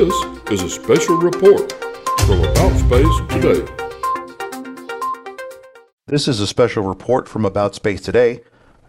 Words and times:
This 0.00 0.24
is 0.50 0.62
a 0.62 0.70
special 0.70 1.18
report 1.18 1.72
from 2.20 2.40
About 2.40 2.74
Space 2.78 3.20
Today. 3.28 3.66
This 6.06 6.26
is 6.26 6.40
a 6.40 6.46
special 6.46 6.84
report 6.84 7.28
from 7.28 7.44
About 7.44 7.74
Space 7.74 8.00
Today. 8.00 8.40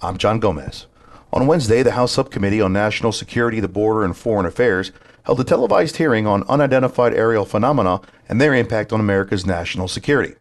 I'm 0.00 0.16
John 0.16 0.38
Gomez. 0.38 0.86
On 1.32 1.48
Wednesday, 1.48 1.82
the 1.82 1.90
House 1.90 2.12
Subcommittee 2.12 2.60
on 2.60 2.72
National 2.72 3.10
Security, 3.10 3.58
the 3.58 3.66
Border, 3.66 4.04
and 4.04 4.16
Foreign 4.16 4.46
Affairs 4.46 4.92
held 5.24 5.40
a 5.40 5.44
televised 5.44 5.96
hearing 5.96 6.28
on 6.28 6.44
unidentified 6.44 7.14
aerial 7.14 7.46
phenomena 7.46 8.00
and 8.28 8.40
their 8.40 8.54
impact 8.54 8.92
on 8.92 9.00
America's 9.00 9.44
national 9.44 9.88
security. 9.88 10.36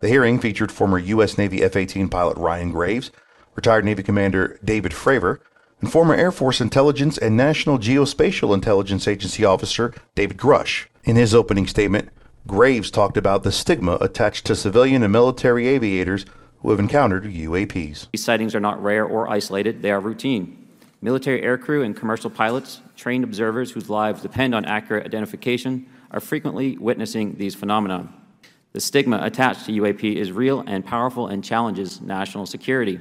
The 0.00 0.08
hearing 0.08 0.38
featured 0.38 0.72
former 0.72 0.98
U.S. 0.98 1.36
Navy 1.36 1.62
F 1.62 1.76
18 1.76 2.08
pilot 2.08 2.38
Ryan 2.38 2.72
Graves, 2.72 3.10
retired 3.54 3.84
Navy 3.84 4.02
Commander 4.02 4.58
David 4.64 4.92
Fravor, 4.92 5.40
and 5.80 5.90
former 5.90 6.14
Air 6.14 6.32
Force 6.32 6.60
Intelligence 6.60 7.18
and 7.18 7.36
National 7.36 7.78
Geospatial 7.78 8.54
Intelligence 8.54 9.06
Agency 9.06 9.44
officer 9.44 9.94
David 10.14 10.36
Grusch. 10.36 10.86
In 11.04 11.16
his 11.16 11.34
opening 11.34 11.66
statement, 11.66 12.10
Graves 12.46 12.90
talked 12.90 13.16
about 13.16 13.42
the 13.42 13.52
stigma 13.52 13.98
attached 14.00 14.46
to 14.46 14.56
civilian 14.56 15.02
and 15.02 15.12
military 15.12 15.68
aviators 15.68 16.24
who 16.60 16.70
have 16.70 16.80
encountered 16.80 17.24
UAPs. 17.24 18.08
These 18.12 18.24
sightings 18.24 18.54
are 18.54 18.60
not 18.60 18.82
rare 18.82 19.04
or 19.04 19.28
isolated, 19.30 19.82
they 19.82 19.90
are 19.90 20.00
routine. 20.00 20.66
Military 21.00 21.42
aircrew 21.42 21.84
and 21.84 21.94
commercial 21.94 22.30
pilots, 22.30 22.80
trained 22.96 23.22
observers 23.22 23.70
whose 23.70 23.88
lives 23.88 24.22
depend 24.22 24.54
on 24.54 24.64
accurate 24.64 25.06
identification, 25.06 25.86
are 26.10 26.20
frequently 26.20 26.76
witnessing 26.78 27.36
these 27.36 27.54
phenomena. 27.54 28.08
The 28.72 28.80
stigma 28.80 29.20
attached 29.22 29.66
to 29.66 29.72
UAP 29.72 30.16
is 30.16 30.32
real 30.32 30.64
and 30.66 30.84
powerful 30.84 31.28
and 31.28 31.44
challenges 31.44 32.00
national 32.00 32.46
security. 32.46 32.98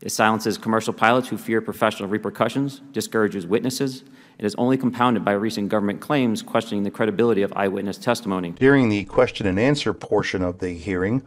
It 0.00 0.12
silences 0.12 0.58
commercial 0.58 0.92
pilots 0.92 1.28
who 1.28 1.36
fear 1.36 1.60
professional 1.60 2.08
repercussions, 2.08 2.80
discourages 2.92 3.46
witnesses, 3.46 4.04
and 4.38 4.46
is 4.46 4.54
only 4.56 4.76
compounded 4.76 5.24
by 5.24 5.32
recent 5.32 5.68
government 5.68 6.00
claims 6.00 6.40
questioning 6.40 6.84
the 6.84 6.90
credibility 6.90 7.42
of 7.42 7.52
eyewitness 7.56 7.98
testimony. 7.98 8.52
During 8.52 8.88
the 8.88 9.04
question 9.04 9.46
and 9.46 9.58
answer 9.58 9.92
portion 9.92 10.42
of 10.42 10.60
the 10.60 10.70
hearing, 10.70 11.26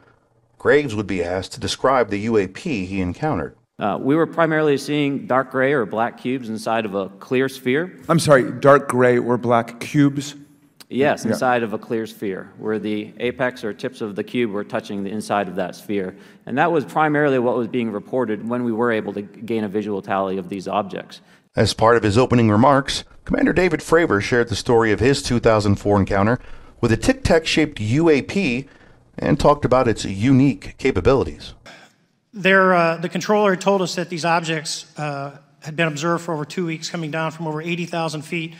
Graves 0.57 0.95
would 0.95 1.07
be 1.07 1.23
asked 1.23 1.53
to 1.53 1.59
describe 1.59 2.09
the 2.09 2.25
UAP 2.27 2.59
he 2.59 3.01
encountered. 3.01 3.57
Uh, 3.79 3.97
we 3.99 4.15
were 4.15 4.27
primarily 4.27 4.77
seeing 4.77 5.25
dark 5.25 5.49
gray 5.49 5.73
or 5.73 5.87
black 5.87 6.21
cubes 6.21 6.49
inside 6.49 6.85
of 6.85 6.93
a 6.93 7.09
clear 7.09 7.49
sphere. 7.49 7.99
I'm 8.07 8.19
sorry, 8.19 8.51
dark 8.51 8.87
gray 8.87 9.17
or 9.17 9.39
black 9.39 9.79
cubes? 9.79 10.35
Yes, 10.91 11.23
inside 11.23 11.63
of 11.63 11.71
a 11.71 11.77
clear 11.77 12.05
sphere, 12.05 12.51
where 12.57 12.77
the 12.77 13.13
apex 13.17 13.63
or 13.63 13.71
tips 13.71 14.01
of 14.01 14.15
the 14.17 14.23
cube 14.23 14.51
were 14.51 14.65
touching 14.65 15.03
the 15.03 15.09
inside 15.09 15.47
of 15.47 15.55
that 15.55 15.75
sphere. 15.75 16.15
And 16.45 16.57
that 16.57 16.71
was 16.71 16.83
primarily 16.83 17.39
what 17.39 17.55
was 17.55 17.69
being 17.69 17.91
reported 17.91 18.47
when 18.47 18.65
we 18.65 18.73
were 18.73 18.91
able 18.91 19.13
to 19.13 19.21
gain 19.21 19.63
a 19.63 19.69
visual 19.69 20.01
tally 20.01 20.37
of 20.37 20.49
these 20.49 20.67
objects. 20.67 21.21
As 21.55 21.73
part 21.73 21.95
of 21.95 22.03
his 22.03 22.17
opening 22.17 22.49
remarks, 22.49 23.05
Commander 23.23 23.53
David 23.53 23.79
Fravor 23.79 24.21
shared 24.21 24.49
the 24.49 24.55
story 24.55 24.91
of 24.91 24.99
his 24.99 25.23
2004 25.23 25.99
encounter 25.99 26.39
with 26.81 26.91
a 26.91 26.97
tic 26.97 27.23
tac 27.23 27.45
shaped 27.45 27.79
UAP 27.79 28.67
and 29.17 29.39
talked 29.39 29.63
about 29.63 29.87
its 29.87 30.03
unique 30.03 30.75
capabilities. 30.77 31.53
There, 32.33 32.73
uh, 32.73 32.97
the 32.97 33.09
controller 33.09 33.55
told 33.55 33.81
us 33.81 33.95
that 33.95 34.09
these 34.09 34.25
objects 34.25 34.97
uh, 34.97 35.37
had 35.61 35.75
been 35.75 35.87
observed 35.87 36.23
for 36.23 36.33
over 36.33 36.45
two 36.45 36.65
weeks, 36.65 36.89
coming 36.89 37.11
down 37.11 37.31
from 37.31 37.47
over 37.47 37.61
80,000 37.61 38.23
feet, 38.23 38.55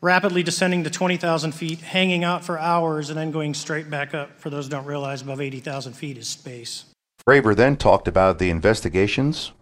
rapidly 0.00 0.42
descending 0.42 0.84
to 0.84 0.90
20,000 0.90 1.52
feet, 1.52 1.80
hanging 1.80 2.24
out 2.24 2.44
for 2.44 2.58
hours, 2.58 3.10
and 3.10 3.18
then 3.18 3.30
going 3.30 3.54
straight 3.54 3.90
back 3.90 4.14
up. 4.14 4.38
For 4.38 4.50
those 4.50 4.66
who 4.66 4.70
don't 4.70 4.86
realize, 4.86 5.22
above 5.22 5.40
80,000 5.40 5.94
feet 5.94 6.16
is 6.16 6.28
space. 6.28 6.84
Fravor 7.26 7.54
then 7.54 7.76
talked 7.76 8.08
about 8.08 8.38
the 8.38 8.50
investigations. 8.50 9.52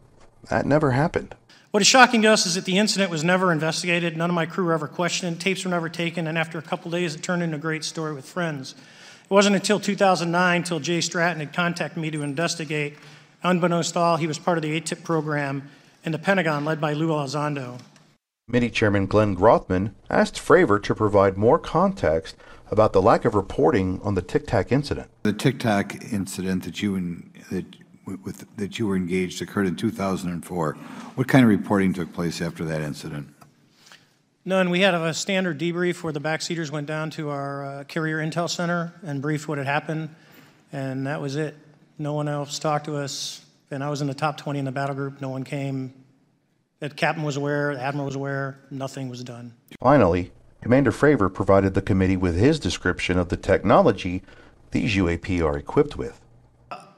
That 0.51 0.67
never 0.67 0.93
happened. 0.93 1.35
What 1.71 1.83
is 1.83 1.87
shocking 1.87 2.23
to 2.23 2.29
us 2.29 2.47
is 2.47 2.55
that 2.55 2.65
the 2.65 2.79
incident 2.79 3.11
was 3.11 3.25
never 3.25 3.53
investigated. 3.53 4.17
None 4.17 4.31
of 4.31 4.35
my 4.35 4.47
crew 4.47 4.65
were 4.65 4.73
ever 4.73 4.89
questioned. 4.89 5.41
Tapes 5.41 5.65
were 5.65 5.71
never 5.71 5.89
taken, 5.89 6.27
and 6.27 6.39
after 6.39 6.59
a 6.59 6.63
couple 6.63 6.91
days, 6.91 7.15
it 7.15 7.23
turned 7.23 7.43
into 7.43 7.57
a 7.57 7.61
great 7.61 7.85
story 7.85 8.15
with 8.15 8.25
friends. 8.25 8.75
It 9.25 9.31
wasn't 9.31 9.57
until 9.57 9.81
2009 9.81 10.57
until 10.57 10.81
Jay 10.81 11.01
Stratton 11.01 11.41
had 11.41 11.53
contacted 11.53 12.01
me 12.01 12.11
to 12.13 12.23
investigate. 12.23 12.97
Unbeknownst 13.43 13.95
to 13.95 13.99
all, 13.99 14.17
he 14.17 14.27
was 14.27 14.39
part 14.39 14.57
of 14.57 14.63
the 14.63 14.81
ATIP 14.81 15.03
program 15.03 15.69
in 16.05 16.13
the 16.13 16.19
Pentagon 16.19 16.65
led 16.65 16.81
by 16.81 16.93
Lou 16.93 17.09
Elizondo. 17.09 17.81
Committee 18.49 18.71
Chairman 18.71 19.07
Glenn 19.07 19.35
Grothman 19.35 19.93
asked 20.09 20.37
Fravor 20.37 20.81
to 20.85 20.95
provide 20.95 21.37
more 21.37 21.59
context 21.59 22.37
about 22.71 22.93
the 22.93 23.03
lack 23.03 23.25
of 23.25 23.35
reporting 23.35 24.01
on 24.05 24.15
the 24.15 24.23
Tic 24.23 24.47
Tac 24.47 24.71
incident. 24.71 25.11
The 25.25 25.33
Tic 25.33 25.59
Tac 25.59 26.13
incident 26.13 26.63
that 26.63 26.81
you 26.81 26.95
in, 26.95 27.33
that 27.51 27.65
with 28.25 28.47
that 28.57 28.79
you 28.79 28.87
were 28.87 28.95
engaged 28.95 29.43
occurred 29.43 29.67
in 29.67 29.75
2004. 29.75 30.75
What 31.17 31.27
kind 31.27 31.45
of 31.45 31.51
reporting 31.51 31.93
took 31.93 32.13
place 32.13 32.41
after 32.41 32.65
that 32.67 32.83
incident? 32.83 33.35
None. 34.45 34.71
We 34.71 34.79
had 34.79 34.95
a 34.95 35.13
standard 35.13 35.59
debrief 35.59 36.05
where 36.05 36.13
the 36.13 36.21
backseaters 36.21 36.71
went 36.71 36.87
down 36.87 37.11
to 37.11 37.31
our 37.31 37.65
uh, 37.65 37.85
carrier 37.85 38.19
intel 38.19 38.49
center 38.49 38.95
and 39.03 39.21
briefed 39.21 39.49
what 39.49 39.59
had 39.59 39.67
happened, 39.67 40.15
and 40.73 41.05
that 41.09 41.21
was 41.21 41.35
it. 41.35 41.57
No 41.99 42.13
one 42.13 42.29
else 42.29 42.61
talked 42.61 42.85
to 42.85 42.95
us, 42.95 43.45
and 43.73 43.83
I 43.83 43.91
was 43.91 44.03
in 44.03 44.07
the 44.07 44.15
top 44.15 44.37
20 44.37 44.61
in 44.61 44.65
the 44.67 44.71
battle 44.71 44.95
group. 44.95 45.21
No 45.21 45.31
one 45.31 45.43
came. 45.43 45.93
The 46.79 46.91
captain 46.91 47.23
was 47.23 47.37
aware, 47.37 47.75
the 47.75 47.81
admiral 47.81 48.07
was 48.07 48.17
aware, 48.17 48.59
nothing 48.71 49.09
was 49.09 49.25
done. 49.25 49.55
Finally, 49.81 50.31
Commander 50.61 50.93
Fravor 50.93 51.33
provided 51.33 51.75
the 51.75 51.83
committee 51.83 52.17
with 52.17 52.37
his 52.37 52.59
description 52.59 53.19
of 53.19 53.29
the 53.29 53.37
technology 53.37 54.23
these 54.73 54.95
UAP 54.95 55.43
are 55.45 55.57
equipped 55.57 55.97
with. 55.97 56.21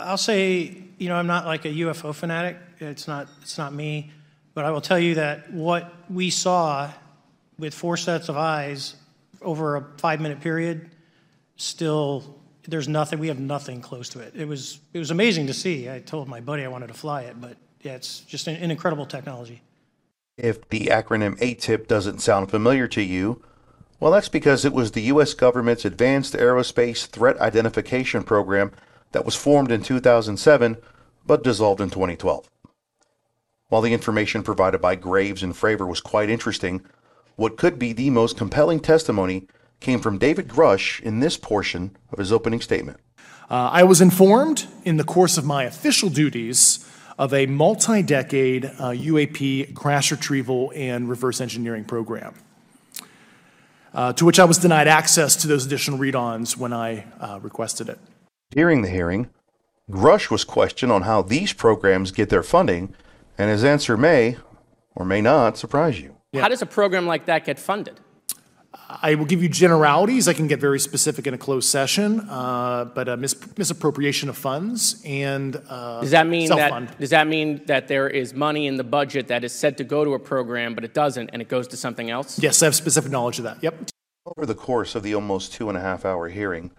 I'll 0.00 0.16
say, 0.16 0.82
you 0.98 1.08
know, 1.08 1.14
I'm 1.14 1.26
not 1.26 1.46
like 1.46 1.64
a 1.64 1.68
UFO 1.68 2.14
fanatic. 2.14 2.56
It's 2.80 3.06
not, 3.06 3.28
it's 3.42 3.58
not 3.58 3.72
me. 3.72 4.10
But 4.54 4.64
I 4.64 4.70
will 4.70 4.80
tell 4.80 4.98
you 4.98 5.16
that 5.16 5.52
what 5.52 5.92
we 6.10 6.30
saw 6.30 6.90
with 7.58 7.74
four 7.74 7.96
sets 7.96 8.28
of 8.28 8.36
eyes 8.36 8.96
over 9.42 9.76
a 9.76 9.84
five 9.98 10.20
minute 10.20 10.40
period, 10.40 10.90
still, 11.56 12.40
there's 12.66 12.88
nothing, 12.88 13.18
we 13.18 13.28
have 13.28 13.38
nothing 13.38 13.80
close 13.80 14.08
to 14.10 14.20
it. 14.20 14.34
It 14.34 14.48
was, 14.48 14.80
it 14.92 14.98
was 14.98 15.10
amazing 15.10 15.46
to 15.48 15.54
see. 15.54 15.88
I 15.88 16.00
told 16.00 16.26
my 16.28 16.40
buddy 16.40 16.64
I 16.64 16.68
wanted 16.68 16.88
to 16.88 16.94
fly 16.94 17.22
it, 17.22 17.40
but 17.40 17.56
yeah, 17.82 17.92
it's 17.92 18.20
just 18.20 18.46
an, 18.46 18.56
an 18.56 18.70
incredible 18.70 19.06
technology. 19.06 19.62
If 20.36 20.68
the 20.68 20.86
acronym 20.86 21.38
ATIP 21.38 21.88
doesn't 21.88 22.20
sound 22.20 22.50
familiar 22.50 22.86
to 22.88 23.02
you, 23.02 23.42
well, 24.00 24.12
that's 24.12 24.28
because 24.28 24.64
it 24.64 24.72
was 24.72 24.92
the 24.92 25.02
U.S. 25.02 25.34
government's 25.34 25.84
Advanced 25.84 26.34
Aerospace 26.34 27.06
Threat 27.06 27.40
Identification 27.40 28.22
Program 28.22 28.70
that 29.12 29.24
was 29.24 29.34
formed 29.34 29.72
in 29.72 29.82
2007 29.82 30.76
but 31.26 31.42
dissolved 31.42 31.80
in 31.80 31.90
2012. 31.90 32.48
While 33.68 33.82
the 33.82 33.92
information 33.92 34.42
provided 34.42 34.80
by 34.80 34.94
Graves 34.94 35.42
and 35.42 35.52
Fravor 35.52 35.86
was 35.86 36.00
quite 36.00 36.30
interesting, 36.30 36.82
what 37.36 37.56
could 37.56 37.78
be 37.78 37.92
the 37.92 38.10
most 38.10 38.36
compelling 38.36 38.80
testimony 38.80 39.46
came 39.80 40.00
from 40.00 40.18
David 40.18 40.48
Grusch 40.48 41.00
in 41.00 41.20
this 41.20 41.36
portion 41.36 41.96
of 42.10 42.18
his 42.18 42.32
opening 42.32 42.60
statement. 42.60 42.98
Uh, 43.50 43.70
I 43.72 43.84
was 43.84 44.00
informed 44.00 44.66
in 44.84 44.96
the 44.96 45.04
course 45.04 45.38
of 45.38 45.44
my 45.44 45.64
official 45.64 46.08
duties 46.08 46.84
of 47.18 47.34
a 47.34 47.46
multi 47.46 48.02
decade 48.02 48.64
uh, 48.64 48.90
UAP 48.90 49.74
crash 49.74 50.10
retrieval 50.10 50.72
and 50.74 51.08
reverse 51.08 51.40
engineering 51.40 51.84
program, 51.84 52.34
uh, 53.92 54.12
to 54.14 54.24
which 54.24 54.38
I 54.38 54.44
was 54.44 54.58
denied 54.58 54.88
access 54.88 55.34
to 55.36 55.48
those 55.48 55.66
additional 55.66 55.98
read 55.98 56.14
ons 56.14 56.56
when 56.56 56.72
I 56.72 57.04
uh, 57.20 57.40
requested 57.42 57.88
it. 57.88 57.98
During 58.50 58.82
the 58.82 58.88
hearing, 58.88 59.28
Grusch 59.90 60.30
was 60.30 60.44
questioned 60.44 60.92
on 60.92 61.02
how 61.02 61.22
these 61.22 61.52
programs 61.52 62.12
get 62.12 62.28
their 62.28 62.42
funding, 62.42 62.94
and 63.36 63.50
his 63.50 63.64
answer 63.64 63.96
may 63.96 64.36
or 64.94 65.04
may 65.04 65.20
not 65.20 65.58
surprise 65.58 66.00
you. 66.00 66.14
Yeah. 66.32 66.42
How 66.42 66.48
does 66.48 66.62
a 66.62 66.66
program 66.66 67.06
like 67.06 67.26
that 67.26 67.44
get 67.44 67.58
funded? 67.58 67.98
I 68.88 69.14
will 69.14 69.24
give 69.24 69.42
you 69.42 69.48
generalities. 69.48 70.28
I 70.28 70.34
can 70.34 70.46
get 70.46 70.60
very 70.60 70.78
specific 70.80 71.26
in 71.26 71.34
a 71.34 71.38
closed 71.38 71.68
session, 71.68 72.20
uh, 72.28 72.86
but 72.86 73.08
a 73.08 73.16
mis- 73.16 73.36
misappropriation 73.56 74.28
of 74.28 74.36
funds 74.36 75.02
and 75.04 75.60
uh, 75.68 76.00
Does 76.00 76.10
that 76.10 76.26
mean 76.26 76.48
self-fund. 76.48 76.88
that 76.88 76.98
does 76.98 77.10
that 77.10 77.26
mean 77.26 77.62
that 77.66 77.88
there 77.88 78.08
is 78.08 78.34
money 78.34 78.66
in 78.66 78.76
the 78.76 78.84
budget 78.84 79.28
that 79.28 79.44
is 79.44 79.52
said 79.52 79.78
to 79.78 79.84
go 79.84 80.04
to 80.04 80.14
a 80.14 80.18
program, 80.18 80.74
but 80.74 80.84
it 80.84 80.94
doesn't, 80.94 81.30
and 81.32 81.42
it 81.42 81.48
goes 81.48 81.68
to 81.68 81.76
something 81.76 82.10
else? 82.10 82.38
Yes, 82.38 82.62
I 82.62 82.66
have 82.66 82.74
specific 82.74 83.10
knowledge 83.10 83.38
of 83.38 83.44
that. 83.44 83.58
Yep. 83.62 83.90
Over 84.36 84.46
the 84.46 84.54
course 84.54 84.94
of 84.94 85.02
the 85.02 85.14
almost 85.14 85.52
two 85.52 85.68
and 85.68 85.76
a 85.78 85.80
half 85.80 86.04
hour 86.04 86.28
hearing, 86.28 86.70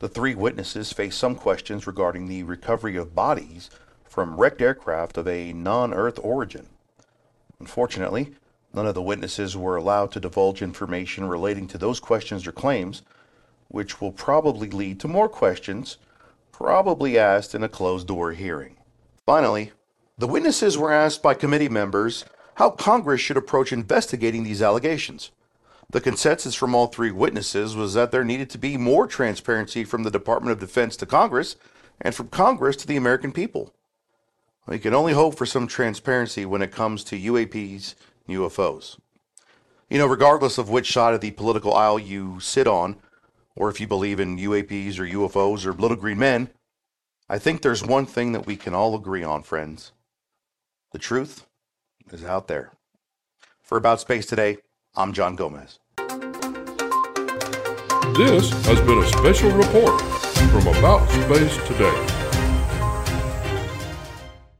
the 0.00 0.08
three 0.08 0.34
witnesses 0.34 0.92
faced 0.92 1.18
some 1.18 1.36
questions 1.36 1.86
regarding 1.86 2.26
the 2.26 2.42
recovery 2.42 2.96
of 2.96 3.14
bodies 3.14 3.70
from 4.04 4.36
wrecked 4.36 4.60
aircraft 4.60 5.16
of 5.16 5.28
a 5.28 5.52
non 5.52 5.94
Earth 5.94 6.18
origin. 6.22 6.66
Unfortunately, 7.60 8.34
none 8.72 8.86
of 8.86 8.94
the 8.94 9.02
witnesses 9.02 9.56
were 9.56 9.76
allowed 9.76 10.12
to 10.12 10.20
divulge 10.20 10.62
information 10.62 11.26
relating 11.26 11.66
to 11.68 11.78
those 11.78 12.00
questions 12.00 12.46
or 12.46 12.52
claims, 12.52 13.02
which 13.68 14.00
will 14.00 14.12
probably 14.12 14.70
lead 14.70 15.00
to 15.00 15.08
more 15.08 15.28
questions, 15.28 15.98
probably 16.52 17.18
asked 17.18 17.54
in 17.54 17.62
a 17.62 17.68
closed 17.68 18.06
door 18.06 18.32
hearing. 18.32 18.76
Finally, 19.26 19.72
the 20.18 20.26
witnesses 20.26 20.76
were 20.76 20.92
asked 20.92 21.22
by 21.22 21.34
committee 21.34 21.68
members 21.68 22.24
how 22.56 22.70
Congress 22.70 23.20
should 23.20 23.36
approach 23.36 23.72
investigating 23.72 24.44
these 24.44 24.60
allegations. 24.60 25.30
The 25.88 26.00
consensus 26.00 26.54
from 26.54 26.74
all 26.74 26.86
three 26.86 27.10
witnesses 27.10 27.74
was 27.74 27.94
that 27.94 28.12
there 28.12 28.22
needed 28.22 28.50
to 28.50 28.58
be 28.58 28.76
more 28.76 29.06
transparency 29.06 29.82
from 29.82 30.02
the 30.02 30.10
Department 30.10 30.52
of 30.52 30.60
Defense 30.60 30.96
to 30.98 31.06
Congress 31.06 31.56
and 32.00 32.14
from 32.14 32.28
Congress 32.28 32.76
to 32.76 32.86
the 32.86 32.96
American 32.96 33.32
people. 33.32 33.74
We 34.66 34.78
can 34.78 34.94
only 34.94 35.14
hope 35.14 35.36
for 35.36 35.46
some 35.46 35.66
transparency 35.66 36.46
when 36.46 36.62
it 36.62 36.70
comes 36.70 37.02
to 37.04 37.18
UAPs 37.18 37.94
UFOs. 38.30 38.98
You 39.88 39.98
know, 39.98 40.06
regardless 40.06 40.56
of 40.58 40.70
which 40.70 40.92
side 40.92 41.14
of 41.14 41.20
the 41.20 41.32
political 41.32 41.74
aisle 41.74 41.98
you 41.98 42.38
sit 42.40 42.66
on, 42.66 42.96
or 43.56 43.68
if 43.68 43.80
you 43.80 43.86
believe 43.86 44.20
in 44.20 44.38
UAPs 44.38 44.98
or 44.98 45.06
UFOs 45.06 45.66
or 45.66 45.72
little 45.72 45.96
green 45.96 46.18
men, 46.18 46.50
I 47.28 47.38
think 47.38 47.62
there's 47.62 47.84
one 47.84 48.06
thing 48.06 48.32
that 48.32 48.46
we 48.46 48.56
can 48.56 48.74
all 48.74 48.94
agree 48.94 49.22
on, 49.22 49.42
friends. 49.42 49.92
The 50.92 50.98
truth 50.98 51.46
is 52.12 52.24
out 52.24 52.48
there. 52.48 52.72
For 53.62 53.78
About 53.78 54.00
Space 54.00 54.26
Today, 54.26 54.58
I'm 54.96 55.12
John 55.12 55.36
Gomez. 55.36 55.78
This 58.16 58.50
has 58.66 58.80
been 58.80 58.98
a 58.98 59.06
special 59.06 59.50
report 59.52 60.00
from 60.50 60.66
About 60.66 61.08
Space 61.08 61.56
Today. 61.68 62.09